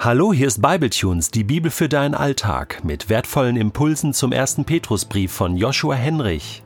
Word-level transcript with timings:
Hallo, 0.00 0.32
hier 0.32 0.46
ist 0.46 0.62
Bibletunes, 0.62 1.32
die 1.32 1.42
Bibel 1.42 1.72
für 1.72 1.88
deinen 1.88 2.14
Alltag, 2.14 2.84
mit 2.84 3.08
wertvollen 3.08 3.56
Impulsen 3.56 4.14
zum 4.14 4.30
ersten 4.30 4.64
Petrusbrief 4.64 5.32
von 5.32 5.56
Joshua 5.56 5.96
Henrich. 5.96 6.62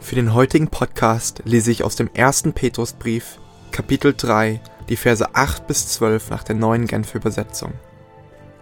Für 0.00 0.16
den 0.16 0.34
heutigen 0.34 0.68
Podcast 0.68 1.40
lese 1.46 1.70
ich 1.70 1.82
aus 1.82 1.96
dem 1.96 2.10
ersten 2.12 2.52
Petrusbrief, 2.52 3.38
Kapitel 3.70 4.12
3, 4.14 4.60
die 4.90 4.96
Verse 4.96 5.34
8 5.34 5.66
bis 5.66 5.88
12 5.88 6.28
nach 6.28 6.44
der 6.44 6.56
neuen 6.56 6.86
Genfer 6.86 7.16
Übersetzung. 7.16 7.72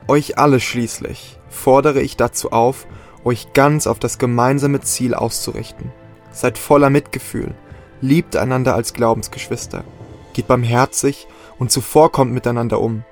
Euch 0.07 0.39
alle 0.39 0.61
schließlich 0.61 1.41
fordere 1.49 2.01
ich 2.01 2.17
dazu 2.17 2.53
auf, 2.53 2.87
euch 3.25 3.55
ganz 3.55 3.89
auf 3.89 3.99
das 3.99 4.19
gemeinsame 4.19 4.83
Ziel 4.83 5.15
auszurichten. 5.15 5.91
Seid 6.31 6.59
voller 6.59 6.91
Mitgefühl, 6.91 7.57
liebt 8.01 8.37
einander 8.37 8.77
als 8.77 8.93
Glaubensgeschwister, 8.93 9.83
geht 10.33 10.47
barmherzig 10.47 11.27
und 11.59 11.73
zuvorkommt 11.73 12.33
miteinander 12.33 12.81
um 12.81 13.03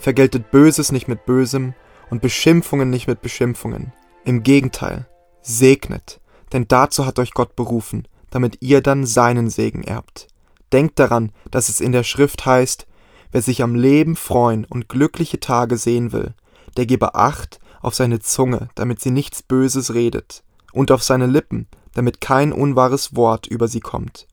vergeltet 0.00 0.50
Böses 0.50 0.92
nicht 0.92 1.08
mit 1.08 1.26
Bösem 1.26 1.74
und 2.10 2.22
Beschimpfungen 2.22 2.90
nicht 2.90 3.06
mit 3.06 3.22
Beschimpfungen. 3.22 3.92
Im 4.24 4.42
Gegenteil, 4.42 5.06
segnet, 5.42 6.20
denn 6.52 6.66
dazu 6.68 7.06
hat 7.06 7.18
euch 7.18 7.32
Gott 7.32 7.56
berufen, 7.56 8.08
damit 8.30 8.58
ihr 8.60 8.80
dann 8.80 9.06
seinen 9.06 9.50
Segen 9.50 9.82
erbt. 9.82 10.28
Denkt 10.72 10.98
daran, 10.98 11.32
dass 11.50 11.68
es 11.68 11.80
in 11.80 11.92
der 11.92 12.04
Schrift 12.04 12.46
heißt, 12.46 12.86
wer 13.32 13.42
sich 13.42 13.62
am 13.62 13.74
Leben 13.74 14.16
freuen 14.16 14.64
und 14.64 14.88
glückliche 14.88 15.40
Tage 15.40 15.76
sehen 15.76 16.12
will, 16.12 16.34
der 16.76 16.86
gebe 16.86 17.14
Acht 17.14 17.60
auf 17.80 17.94
seine 17.94 18.20
Zunge, 18.20 18.68
damit 18.74 19.00
sie 19.00 19.10
nichts 19.10 19.42
Böses 19.42 19.94
redet, 19.94 20.42
und 20.72 20.90
auf 20.90 21.02
seine 21.02 21.26
Lippen, 21.26 21.66
damit 21.94 22.20
kein 22.20 22.52
unwahres 22.52 23.16
Wort 23.16 23.46
über 23.46 23.66
sie 23.68 23.80
kommt. 23.80 24.28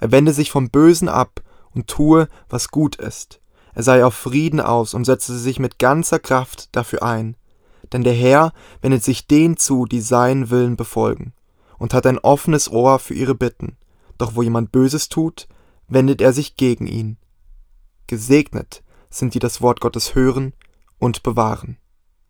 Er 0.00 0.10
wende 0.12 0.32
sich 0.32 0.50
vom 0.50 0.70
Bösen 0.70 1.08
ab 1.08 1.42
und 1.74 1.88
tue, 1.88 2.28
was 2.48 2.68
gut 2.68 2.96
ist 2.96 3.40
er 3.74 3.82
sei 3.82 4.04
auf 4.04 4.14
Frieden 4.14 4.60
aus 4.60 4.94
und 4.94 5.04
setze 5.04 5.38
sich 5.38 5.58
mit 5.58 5.78
ganzer 5.78 6.18
Kraft 6.18 6.74
dafür 6.74 7.02
ein. 7.02 7.36
Denn 7.92 8.04
der 8.04 8.14
Herr 8.14 8.52
wendet 8.80 9.04
sich 9.04 9.26
denen 9.26 9.56
zu, 9.56 9.86
die 9.86 10.00
seinen 10.00 10.50
Willen 10.50 10.76
befolgen, 10.76 11.32
und 11.78 11.92
hat 11.92 12.06
ein 12.06 12.18
offenes 12.18 12.70
Ohr 12.70 12.98
für 12.98 13.14
ihre 13.14 13.34
Bitten. 13.34 13.76
Doch 14.18 14.34
wo 14.34 14.42
jemand 14.42 14.72
Böses 14.72 15.08
tut, 15.08 15.48
wendet 15.88 16.20
er 16.20 16.32
sich 16.32 16.56
gegen 16.56 16.86
ihn. 16.86 17.18
Gesegnet 18.06 18.82
sind 19.10 19.34
die 19.34 19.38
das 19.38 19.60
Wort 19.60 19.80
Gottes 19.80 20.14
hören 20.14 20.54
und 20.98 21.22
bewahren. 21.22 21.78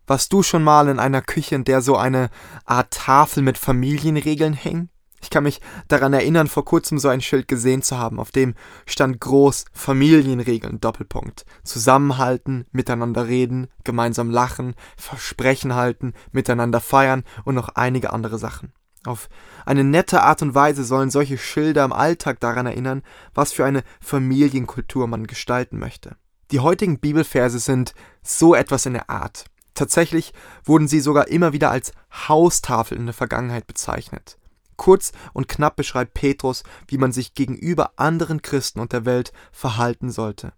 Warst 0.06 0.32
du 0.32 0.42
schon 0.42 0.62
mal 0.62 0.88
in 0.88 0.98
einer 0.98 1.22
Küche, 1.22 1.54
in 1.54 1.64
der 1.64 1.80
so 1.80 1.96
eine 1.96 2.30
Art 2.64 2.90
Tafel 2.92 3.42
mit 3.42 3.56
Familienregeln 3.56 4.52
hängt? 4.52 4.90
Ich 5.20 5.30
kann 5.30 5.44
mich 5.44 5.60
daran 5.88 6.12
erinnern, 6.12 6.48
vor 6.48 6.64
kurzem 6.64 6.98
so 6.98 7.08
ein 7.08 7.22
Schild 7.22 7.48
gesehen 7.48 7.82
zu 7.82 7.98
haben, 7.98 8.20
auf 8.20 8.30
dem 8.30 8.54
stand 8.84 9.20
groß 9.20 9.64
Familienregeln 9.72 10.80
Doppelpunkt. 10.80 11.46
Zusammenhalten, 11.62 12.66
miteinander 12.72 13.26
reden, 13.26 13.68
gemeinsam 13.84 14.30
lachen, 14.30 14.74
Versprechen 14.96 15.74
halten, 15.74 16.12
miteinander 16.32 16.80
feiern 16.80 17.24
und 17.44 17.54
noch 17.54 17.70
einige 17.70 18.12
andere 18.12 18.38
Sachen. 18.38 18.72
Auf 19.06 19.28
eine 19.66 19.84
nette 19.84 20.22
Art 20.22 20.42
und 20.42 20.54
Weise 20.54 20.84
sollen 20.84 21.10
solche 21.10 21.36
Schilder 21.38 21.84
im 21.84 21.92
Alltag 21.92 22.40
daran 22.40 22.66
erinnern, 22.66 23.02
was 23.34 23.52
für 23.52 23.64
eine 23.64 23.82
Familienkultur 24.00 25.06
man 25.06 25.26
gestalten 25.26 25.78
möchte. 25.78 26.16
Die 26.50 26.60
heutigen 26.60 26.98
Bibelverse 26.98 27.58
sind 27.58 27.94
so 28.22 28.54
etwas 28.54 28.86
in 28.86 28.94
der 28.94 29.10
Art. 29.10 29.46
Tatsächlich 29.74 30.32
wurden 30.64 30.88
sie 30.88 31.00
sogar 31.00 31.28
immer 31.28 31.52
wieder 31.52 31.70
als 31.70 31.92
Haustafel 32.28 32.96
in 32.96 33.06
der 33.06 33.14
Vergangenheit 33.14 33.66
bezeichnet. 33.66 34.38
Kurz 34.76 35.12
und 35.32 35.48
knapp 35.48 35.76
beschreibt 35.76 36.14
Petrus, 36.14 36.62
wie 36.88 36.98
man 36.98 37.12
sich 37.12 37.34
gegenüber 37.34 37.92
anderen 37.96 38.42
Christen 38.42 38.80
und 38.80 38.92
der 38.92 39.04
Welt 39.04 39.32
verhalten 39.52 40.10
sollte. 40.10 40.52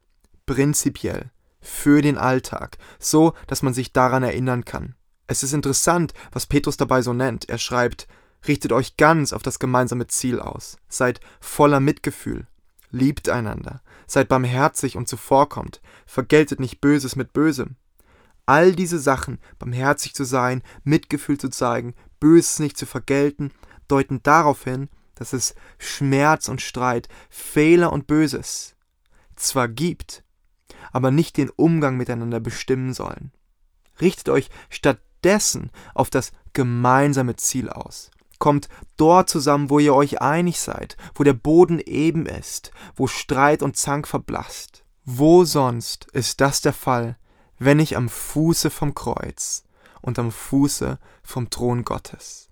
Prinzipiell, 0.47 1.31
für 1.61 2.03
den 2.03 2.19
Alltag, 2.19 2.79
so 2.99 3.35
dass 3.47 3.63
man 3.63 3.75
sich 3.75 3.93
daran 3.93 4.23
erinnern 4.23 4.65
kann. 4.65 4.95
Es 5.27 5.43
ist 5.43 5.53
interessant, 5.53 6.15
was 6.33 6.47
Petrus 6.47 6.77
dabei 6.77 7.03
so 7.03 7.13
nennt. 7.13 7.49
Er 7.49 7.59
schreibt, 7.59 8.07
richtet 8.47 8.73
euch 8.73 8.97
ganz 8.97 9.33
auf 9.33 9.43
das 9.43 9.59
gemeinsame 9.59 10.07
Ziel 10.07 10.41
aus, 10.41 10.77
seid 10.89 11.21
voller 11.41 11.81
Mitgefühl, 11.81 12.47
liebt 12.91 13.29
einander, 13.29 13.83
seid 14.07 14.29
barmherzig 14.29 14.97
und 14.97 15.09
zuvorkommt, 15.09 15.81
vergeltet 16.07 16.61
nicht 16.61 16.81
Böses 16.81 17.17
mit 17.17 17.33
Bösem. 17.33 17.77
All 18.47 18.73
diese 18.73 19.01
Sachen, 19.01 19.41
barmherzig 19.59 20.15
zu 20.15 20.25
sein, 20.25 20.63
Mitgefühl 20.85 21.39
zu 21.39 21.49
zeigen, 21.49 21.95
Böses 22.21 22.61
nicht 22.61 22.77
zu 22.77 22.87
vergelten, 22.87 23.51
deuten 23.89 24.23
darauf 24.23 24.65
hin, 24.65 24.89
dass 25.15 25.33
es 25.33 25.55
Schmerz 25.79 26.49
und 26.49 26.63
Streit, 26.63 27.09
Fehler 27.31 27.93
und 27.93 28.07
Böses 28.07 28.77
zwar 29.35 29.69
gibt, 29.69 30.23
aber 30.93 31.11
nicht 31.11 31.37
den 31.37 31.51
Umgang 31.51 31.97
miteinander 31.97 32.41
bestimmen 32.41 32.95
sollen. 32.95 33.33
Richtet 34.01 34.29
euch 34.29 34.49
stattdessen 34.71 35.71
auf 35.95 36.11
das 36.11 36.33
gemeinsame 36.53 37.37
Ziel 37.37 37.69
aus. 37.71 38.11
Kommt 38.39 38.69
dort 38.97 39.31
zusammen, 39.31 39.71
wo 39.71 39.79
ihr 39.79 39.95
euch 39.95 40.21
einig 40.21 40.61
seid, 40.61 40.97
wo 41.15 41.25
der 41.25 41.33
Boden 41.33 41.79
eben 41.79 42.27
ist, 42.27 42.71
wo 42.95 43.07
Streit 43.07 43.63
und 43.63 43.77
Zank 43.77 44.07
verblasst. 44.07 44.85
Wo 45.05 45.45
sonst 45.45 46.07
ist 46.13 46.41
das 46.41 46.61
der 46.61 46.73
Fall, 46.75 47.17
wenn 47.59 47.79
nicht 47.79 47.97
am 47.97 48.09
Fuße 48.09 48.71
vom 48.71 48.95
Kreuz 48.95 49.65
und 50.03 50.19
am 50.19 50.31
Fuße 50.31 50.99
vom 51.23 51.49
Thron 51.49 51.85
Gottes? 51.85 52.46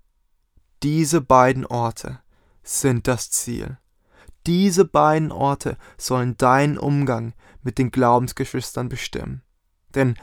Diese 0.85 1.19
beiden 1.19 1.65
Orte 1.65 2.19
sind 2.61 3.07
das 3.07 3.31
Ziel. 3.31 3.79
Diese 4.45 4.85
beiden 4.85 5.31
Orte 5.31 5.79
sollen 5.97 6.37
deinen 6.37 6.77
Umgang 6.77 7.33
mit 7.63 7.79
den 7.79 7.89
Glaubensgeschwistern 7.89 8.87
bestimmen. 8.87 9.41
Denn 9.95 10.15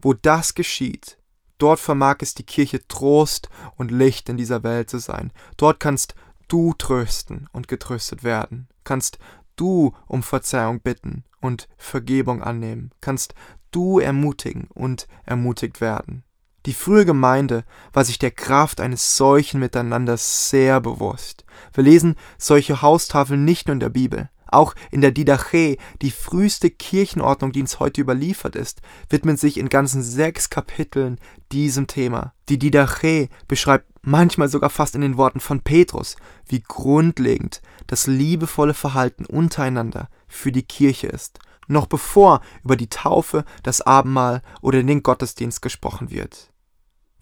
wo 0.00 0.12
das 0.12 0.54
geschieht, 0.54 1.18
dort 1.58 1.80
vermag 1.80 2.18
es 2.20 2.32
die 2.32 2.44
Kirche 2.44 2.86
Trost 2.86 3.48
und 3.74 3.90
Licht 3.90 4.28
in 4.28 4.36
dieser 4.36 4.62
Welt 4.62 4.88
zu 4.88 4.98
sein. 4.98 5.32
Dort 5.56 5.80
kannst 5.80 6.14
du 6.46 6.74
trösten 6.74 7.48
und 7.50 7.66
getröstet 7.66 8.22
werden, 8.22 8.68
kannst 8.84 9.18
du 9.56 9.96
um 10.06 10.22
Verzeihung 10.22 10.78
bitten 10.78 11.24
und 11.40 11.68
Vergebung 11.76 12.40
annehmen, 12.40 12.92
kannst 13.00 13.34
du 13.72 13.98
ermutigen 13.98 14.68
und 14.74 15.08
ermutigt 15.24 15.80
werden. 15.80 16.22
Die 16.66 16.72
frühe 16.72 17.04
Gemeinde 17.04 17.64
war 17.92 18.06
sich 18.06 18.18
der 18.18 18.30
Kraft 18.30 18.80
eines 18.80 19.18
solchen 19.18 19.60
Miteinanders 19.60 20.48
sehr 20.48 20.80
bewusst. 20.80 21.44
Wir 21.74 21.84
lesen 21.84 22.16
solche 22.38 22.80
Haustafeln 22.80 23.44
nicht 23.44 23.66
nur 23.66 23.74
in 23.74 23.80
der 23.80 23.90
Bibel. 23.90 24.30
Auch 24.46 24.74
in 24.90 25.02
der 25.02 25.10
Didache, 25.10 25.76
die 26.00 26.10
früheste 26.10 26.70
Kirchenordnung, 26.70 27.52
die 27.52 27.60
uns 27.60 27.80
heute 27.80 28.00
überliefert 28.00 28.56
ist, 28.56 28.80
widmet 29.10 29.38
sich 29.38 29.58
in 29.58 29.68
ganzen 29.68 30.02
sechs 30.02 30.48
Kapiteln 30.48 31.18
diesem 31.52 31.86
Thema. 31.86 32.32
Die 32.48 32.58
Didache 32.58 33.28
beschreibt 33.46 33.86
manchmal 34.00 34.48
sogar 34.48 34.70
fast 34.70 34.94
in 34.94 35.00
den 35.02 35.16
Worten 35.18 35.40
von 35.40 35.60
Petrus, 35.60 36.16
wie 36.46 36.62
grundlegend 36.62 37.60
das 37.88 38.06
liebevolle 38.06 38.74
Verhalten 38.74 39.26
untereinander 39.26 40.08
für 40.28 40.52
die 40.52 40.62
Kirche 40.62 41.08
ist, 41.08 41.40
noch 41.66 41.86
bevor 41.86 42.40
über 42.62 42.76
die 42.76 42.88
Taufe, 42.88 43.44
das 43.62 43.82
Abendmahl 43.82 44.40
oder 44.62 44.82
den 44.82 45.02
Gottesdienst 45.02 45.62
gesprochen 45.62 46.10
wird 46.10 46.53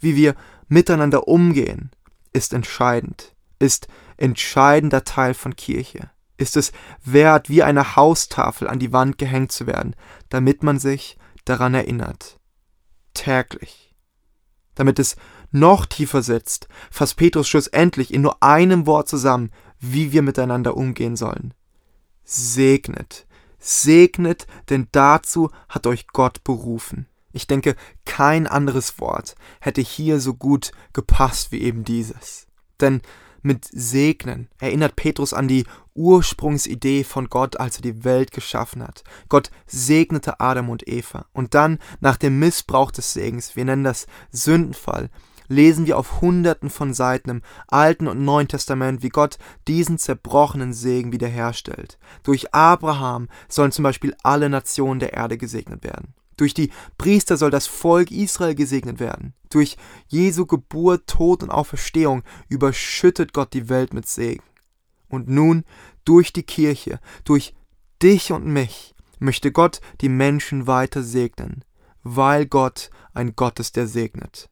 wie 0.02 0.16
wir 0.16 0.34
miteinander 0.68 1.28
umgehen, 1.28 1.90
ist 2.32 2.52
entscheidend, 2.52 3.34
ist 3.58 3.88
entscheidender 4.16 5.04
Teil 5.04 5.34
von 5.34 5.56
Kirche. 5.56 6.10
Ist 6.36 6.56
es 6.56 6.72
wert, 7.04 7.48
wie 7.48 7.62
eine 7.62 7.94
Haustafel 7.94 8.68
an 8.68 8.78
die 8.78 8.92
Wand 8.92 9.18
gehängt 9.18 9.52
zu 9.52 9.66
werden, 9.66 9.94
damit 10.28 10.62
man 10.62 10.78
sich 10.78 11.16
daran 11.44 11.74
erinnert. 11.74 12.40
Täglich. 13.14 13.94
Damit 14.74 14.98
es 14.98 15.16
noch 15.50 15.86
tiefer 15.86 16.22
sitzt, 16.22 16.68
fasst 16.90 17.16
Petrus 17.16 17.48
schlussendlich 17.48 18.12
in 18.12 18.22
nur 18.22 18.42
einem 18.42 18.86
Wort 18.86 19.08
zusammen, 19.08 19.50
wie 19.78 20.12
wir 20.12 20.22
miteinander 20.22 20.76
umgehen 20.76 21.16
sollen. 21.16 21.52
Segnet, 22.24 23.26
segnet, 23.58 24.46
denn 24.70 24.88
dazu 24.92 25.50
hat 25.68 25.86
euch 25.86 26.06
Gott 26.08 26.42
berufen. 26.44 27.06
Ich 27.32 27.46
denke, 27.46 27.76
kein 28.04 28.46
anderes 28.46 29.00
Wort 29.00 29.34
hätte 29.60 29.80
hier 29.80 30.20
so 30.20 30.34
gut 30.34 30.72
gepasst 30.92 31.52
wie 31.52 31.62
eben 31.62 31.84
dieses. 31.84 32.46
Denn 32.80 33.00
mit 33.42 33.64
segnen 33.64 34.48
erinnert 34.60 34.94
Petrus 34.94 35.34
an 35.34 35.48
die 35.48 35.64
Ursprungsidee 35.94 37.04
von 37.04 37.28
Gott, 37.28 37.58
als 37.58 37.76
er 37.76 37.82
die 37.82 38.04
Welt 38.04 38.30
geschaffen 38.30 38.82
hat. 38.82 39.02
Gott 39.28 39.50
segnete 39.66 40.40
Adam 40.40 40.70
und 40.70 40.86
Eva. 40.88 41.26
Und 41.32 41.54
dann, 41.54 41.78
nach 42.00 42.16
dem 42.16 42.38
Missbrauch 42.38 42.92
des 42.92 43.12
Segens, 43.12 43.56
wir 43.56 43.64
nennen 43.64 43.84
das 43.84 44.06
Sündenfall, 44.30 45.10
lesen 45.48 45.86
wir 45.86 45.98
auf 45.98 46.20
hunderten 46.20 46.70
von 46.70 46.94
Seiten 46.94 47.30
im 47.30 47.42
Alten 47.66 48.06
und 48.06 48.24
Neuen 48.24 48.48
Testament, 48.48 49.02
wie 49.02 49.10
Gott 49.10 49.38
diesen 49.68 49.98
zerbrochenen 49.98 50.72
Segen 50.72 51.12
wiederherstellt. 51.12 51.98
Durch 52.22 52.54
Abraham 52.54 53.28
sollen 53.48 53.72
zum 53.72 53.82
Beispiel 53.82 54.14
alle 54.22 54.48
Nationen 54.48 55.00
der 55.00 55.12
Erde 55.14 55.36
gesegnet 55.36 55.84
werden. 55.84 56.14
Durch 56.42 56.54
die 56.54 56.72
Priester 56.98 57.36
soll 57.36 57.52
das 57.52 57.68
Volk 57.68 58.10
Israel 58.10 58.56
gesegnet 58.56 58.98
werden. 58.98 59.32
Durch 59.48 59.76
Jesu 60.08 60.44
Geburt, 60.44 61.06
Tod 61.06 61.44
und 61.44 61.50
Auferstehung 61.50 62.24
überschüttet 62.48 63.32
Gott 63.32 63.54
die 63.54 63.68
Welt 63.68 63.94
mit 63.94 64.08
Segen. 64.08 64.42
Und 65.08 65.28
nun, 65.28 65.62
durch 66.04 66.32
die 66.32 66.42
Kirche, 66.42 66.98
durch 67.22 67.54
dich 68.02 68.32
und 68.32 68.44
mich, 68.44 68.96
möchte 69.20 69.52
Gott 69.52 69.80
die 70.00 70.08
Menschen 70.08 70.66
weiter 70.66 71.04
segnen. 71.04 71.64
weil 72.02 72.46
Gott 72.46 72.90
ein 73.14 73.36
Gott 73.36 73.60
ist, 73.60 73.76
der 73.76 73.86
segnet. 73.86 74.50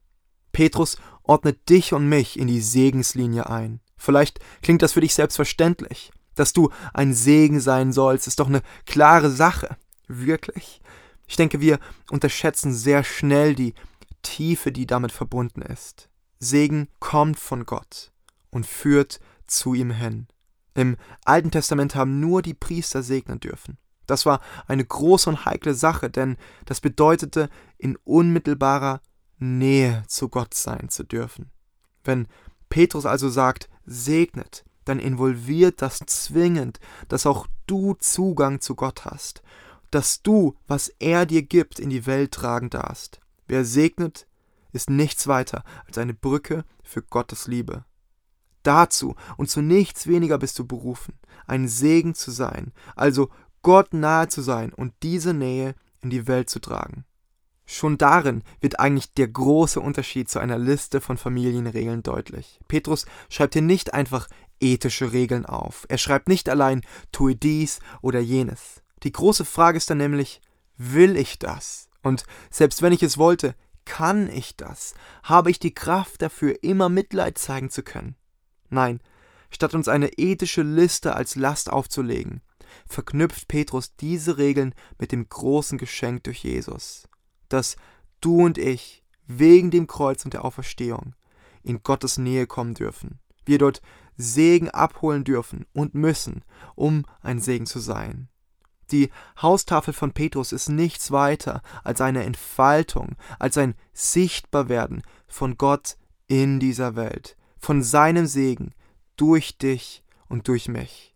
Petrus 0.53 0.95
ordnet 1.23 1.67
dich 1.67 1.91
und 1.91 2.07
mich 2.07 2.39
in 2.39 2.47
die 2.47 2.61
Segenslinie 2.61 3.49
ein. 3.49 3.81
Vielleicht 3.97 4.39
klingt 4.61 4.81
das 4.81 4.93
für 4.93 5.01
dich 5.01 5.13
selbstverständlich. 5.13 6.13
Dass 6.35 6.53
du 6.53 6.69
ein 6.93 7.13
Segen 7.13 7.59
sein 7.59 7.91
sollst, 7.91 8.27
ist 8.27 8.39
doch 8.39 8.47
eine 8.47 8.61
klare 8.85 9.29
Sache. 9.29 9.75
Wirklich? 10.07 10.79
Ich 11.31 11.37
denke, 11.37 11.61
wir 11.61 11.79
unterschätzen 12.09 12.73
sehr 12.73 13.05
schnell 13.05 13.55
die 13.55 13.73
Tiefe, 14.21 14.73
die 14.73 14.85
damit 14.85 15.13
verbunden 15.13 15.61
ist. 15.61 16.09
Segen 16.39 16.89
kommt 16.99 17.39
von 17.39 17.65
Gott 17.65 18.11
und 18.49 18.65
führt 18.65 19.21
zu 19.47 19.73
ihm 19.73 19.91
hin. 19.91 20.27
Im 20.73 20.97
Alten 21.23 21.49
Testament 21.49 21.95
haben 21.95 22.19
nur 22.19 22.41
die 22.41 22.53
Priester 22.53 23.01
segnen 23.01 23.39
dürfen. 23.39 23.77
Das 24.07 24.25
war 24.25 24.41
eine 24.67 24.83
große 24.83 25.29
und 25.29 25.45
heikle 25.45 25.73
Sache, 25.73 26.09
denn 26.09 26.35
das 26.65 26.81
bedeutete, 26.81 27.49
in 27.77 27.95
unmittelbarer 28.03 28.99
Nähe 29.39 30.03
zu 30.07 30.27
Gott 30.27 30.53
sein 30.53 30.89
zu 30.89 31.05
dürfen. 31.05 31.49
Wenn 32.03 32.27
Petrus 32.67 33.05
also 33.05 33.29
sagt, 33.29 33.69
segnet, 33.85 34.65
dann 34.83 34.99
involviert 34.99 35.81
das 35.81 35.99
zwingend, 35.99 36.81
dass 37.07 37.25
auch 37.25 37.47
du 37.67 37.93
Zugang 37.93 38.59
zu 38.59 38.75
Gott 38.75 39.05
hast, 39.05 39.41
dass 39.91 40.23
du, 40.23 40.55
was 40.67 40.89
er 40.99 41.25
dir 41.25 41.43
gibt, 41.43 41.79
in 41.79 41.89
die 41.89 42.05
Welt 42.05 42.31
tragen 42.31 42.69
darfst. 42.69 43.19
Wer 43.47 43.65
segnet, 43.65 44.27
ist 44.71 44.89
nichts 44.89 45.27
weiter 45.27 45.63
als 45.85 45.97
eine 45.97 46.13
Brücke 46.13 46.63
für 46.83 47.01
Gottes 47.01 47.47
Liebe. 47.47 47.85
Dazu 48.63 49.15
und 49.37 49.49
zu 49.49 49.61
nichts 49.61 50.07
weniger 50.07 50.37
bist 50.37 50.57
du 50.59 50.65
berufen, 50.65 51.15
ein 51.47 51.67
Segen 51.67 52.13
zu 52.13 52.31
sein, 52.31 52.71
also 52.95 53.29
Gott 53.63 53.93
nahe 53.93 54.27
zu 54.27 54.41
sein 54.41 54.73
und 54.73 54.93
diese 55.03 55.33
Nähe 55.33 55.75
in 56.01 56.09
die 56.09 56.27
Welt 56.27 56.49
zu 56.49 56.59
tragen. 56.59 57.05
Schon 57.65 57.97
darin 57.97 58.43
wird 58.59 58.79
eigentlich 58.79 59.13
der 59.13 59.27
große 59.27 59.79
Unterschied 59.79 60.29
zu 60.29 60.39
einer 60.39 60.57
Liste 60.57 60.99
von 60.99 61.17
Familienregeln 61.17 62.03
deutlich. 62.03 62.59
Petrus 62.67 63.05
schreibt 63.29 63.53
hier 63.53 63.61
nicht 63.61 63.93
einfach 63.93 64.27
ethische 64.59 65.13
Regeln 65.13 65.45
auf. 65.45 65.85
Er 65.89 65.97
schreibt 65.97 66.27
nicht 66.27 66.49
allein 66.49 66.81
tue 67.11 67.35
dies 67.35 67.79
oder 68.01 68.19
jenes. 68.19 68.80
Die 69.03 69.11
große 69.11 69.45
Frage 69.45 69.77
ist 69.77 69.89
dann 69.89 69.97
nämlich, 69.97 70.41
will 70.77 71.17
ich 71.17 71.39
das? 71.39 71.89
Und 72.03 72.23
selbst 72.49 72.81
wenn 72.81 72.93
ich 72.93 73.03
es 73.03 73.17
wollte, 73.17 73.55
kann 73.85 74.29
ich 74.29 74.55
das? 74.55 74.93
Habe 75.23 75.51
ich 75.51 75.59
die 75.59 75.73
Kraft 75.73 76.21
dafür, 76.21 76.63
immer 76.63 76.89
Mitleid 76.89 77.37
zeigen 77.37 77.69
zu 77.69 77.83
können? 77.83 78.15
Nein, 78.69 78.99
statt 79.49 79.73
uns 79.73 79.87
eine 79.87 80.13
ethische 80.17 80.61
Liste 80.61 81.15
als 81.15 81.35
Last 81.35 81.69
aufzulegen, 81.71 82.41
verknüpft 82.87 83.47
Petrus 83.47 83.95
diese 83.95 84.37
Regeln 84.37 84.73
mit 84.97 85.11
dem 85.11 85.27
großen 85.27 85.77
Geschenk 85.77 86.23
durch 86.23 86.43
Jesus, 86.43 87.07
dass 87.49 87.75
du 88.21 88.45
und 88.45 88.57
ich 88.57 89.03
wegen 89.27 89.71
dem 89.71 89.87
Kreuz 89.87 90.23
und 90.25 90.33
der 90.33 90.45
Auferstehung 90.45 91.15
in 91.63 91.83
Gottes 91.83 92.17
Nähe 92.17 92.47
kommen 92.47 92.73
dürfen, 92.73 93.19
wir 93.45 93.57
dort 93.57 93.81
Segen 94.17 94.69
abholen 94.69 95.23
dürfen 95.23 95.65
und 95.73 95.95
müssen, 95.95 96.43
um 96.75 97.05
ein 97.21 97.39
Segen 97.39 97.65
zu 97.65 97.79
sein. 97.79 98.29
Die 98.91 99.09
Haustafel 99.41 99.93
von 99.93 100.11
Petrus 100.11 100.51
ist 100.51 100.69
nichts 100.69 101.11
weiter 101.11 101.61
als 101.83 102.01
eine 102.01 102.23
Entfaltung, 102.23 103.15
als 103.39 103.57
ein 103.57 103.75
Sichtbarwerden 103.93 105.01
von 105.27 105.57
Gott 105.57 105.97
in 106.27 106.59
dieser 106.59 106.95
Welt, 106.95 107.37
von 107.57 107.83
seinem 107.83 108.25
Segen 108.25 108.73
durch 109.15 109.57
dich 109.57 110.03
und 110.27 110.47
durch 110.47 110.67
mich. 110.67 111.15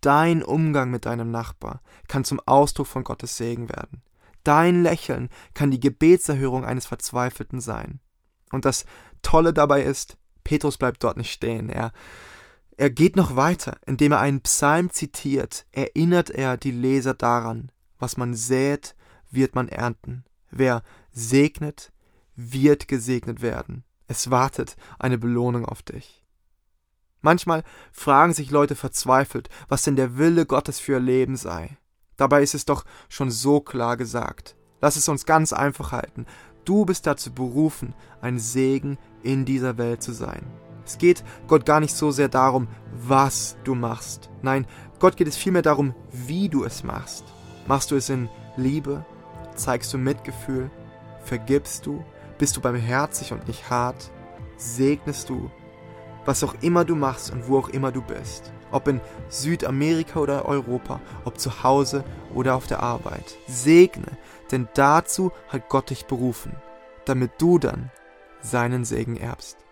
Dein 0.00 0.42
Umgang 0.42 0.90
mit 0.90 1.06
deinem 1.06 1.30
Nachbar 1.30 1.80
kann 2.08 2.24
zum 2.24 2.40
Ausdruck 2.40 2.86
von 2.86 3.04
Gottes 3.04 3.36
Segen 3.36 3.68
werden. 3.70 4.02
Dein 4.44 4.82
Lächeln 4.82 5.30
kann 5.54 5.70
die 5.70 5.80
Gebetserhörung 5.80 6.64
eines 6.64 6.84
Verzweifelten 6.84 7.60
sein. 7.60 8.00
Und 8.52 8.66
das 8.66 8.84
Tolle 9.22 9.54
dabei 9.54 9.82
ist, 9.82 10.18
Petrus 10.44 10.76
bleibt 10.76 11.02
dort 11.02 11.16
nicht 11.16 11.32
stehen. 11.32 11.70
Er, 11.70 11.92
er 12.76 12.90
geht 12.90 13.16
noch 13.16 13.36
weiter, 13.36 13.78
indem 13.86 14.12
er 14.12 14.20
einen 14.20 14.40
Psalm 14.40 14.90
zitiert, 14.90 15.66
erinnert 15.72 16.30
er 16.30 16.56
die 16.56 16.70
Leser 16.70 17.14
daran, 17.14 17.70
was 17.98 18.16
man 18.16 18.34
sät, 18.34 18.94
wird 19.30 19.54
man 19.54 19.68
ernten. 19.68 20.24
Wer 20.50 20.82
segnet, 21.12 21.92
wird 22.36 22.88
gesegnet 22.88 23.42
werden. 23.42 23.84
Es 24.06 24.30
wartet 24.30 24.76
eine 24.98 25.18
Belohnung 25.18 25.64
auf 25.64 25.82
dich. 25.82 26.24
Manchmal 27.20 27.64
fragen 27.92 28.34
sich 28.34 28.50
Leute 28.50 28.74
verzweifelt, 28.74 29.48
was 29.68 29.82
denn 29.82 29.96
der 29.96 30.18
Wille 30.18 30.44
Gottes 30.44 30.78
für 30.78 30.92
ihr 30.92 31.00
Leben 31.00 31.36
sei. 31.36 31.78
Dabei 32.16 32.42
ist 32.42 32.54
es 32.54 32.66
doch 32.66 32.84
schon 33.08 33.30
so 33.30 33.60
klar 33.60 33.96
gesagt. 33.96 34.56
Lass 34.80 34.96
es 34.96 35.08
uns 35.08 35.24
ganz 35.24 35.52
einfach 35.52 35.92
halten. 35.92 36.26
Du 36.64 36.84
bist 36.84 37.06
dazu 37.06 37.32
berufen, 37.32 37.94
ein 38.20 38.38
Segen 38.38 38.98
in 39.22 39.44
dieser 39.44 39.78
Welt 39.78 40.02
zu 40.02 40.12
sein. 40.12 40.44
Es 40.86 40.98
geht 40.98 41.24
Gott 41.46 41.64
gar 41.66 41.80
nicht 41.80 41.94
so 41.94 42.10
sehr 42.10 42.28
darum, 42.28 42.68
was 42.92 43.56
du 43.64 43.74
machst. 43.74 44.30
Nein, 44.42 44.66
Gott 44.98 45.16
geht 45.16 45.28
es 45.28 45.36
vielmehr 45.36 45.62
darum, 45.62 45.94
wie 46.10 46.48
du 46.48 46.64
es 46.64 46.84
machst. 46.84 47.24
Machst 47.66 47.90
du 47.90 47.96
es 47.96 48.08
in 48.08 48.28
Liebe? 48.56 49.04
Zeigst 49.54 49.92
du 49.92 49.98
Mitgefühl? 49.98 50.70
Vergibst 51.24 51.86
du? 51.86 52.04
Bist 52.38 52.56
du 52.56 52.60
barmherzig 52.60 53.32
und 53.32 53.46
nicht 53.48 53.70
hart? 53.70 54.10
Segnest 54.56 55.30
du 55.30 55.50
was 56.24 56.42
auch 56.42 56.54
immer 56.60 56.84
du 56.84 56.94
machst 56.94 57.30
und 57.30 57.48
wo 57.48 57.58
auch 57.58 57.68
immer 57.68 57.92
du 57.92 58.02
bist. 58.02 58.52
Ob 58.70 58.88
in 58.88 59.00
Südamerika 59.28 60.20
oder 60.20 60.46
Europa, 60.46 61.00
ob 61.24 61.38
zu 61.38 61.62
Hause 61.62 62.04
oder 62.34 62.54
auf 62.56 62.66
der 62.66 62.82
Arbeit. 62.82 63.36
Segne, 63.46 64.18
denn 64.50 64.68
dazu 64.74 65.32
hat 65.48 65.68
Gott 65.68 65.90
dich 65.90 66.06
berufen, 66.06 66.56
damit 67.04 67.32
du 67.38 67.58
dann 67.58 67.90
seinen 68.40 68.84
Segen 68.84 69.16
erbst. 69.16 69.63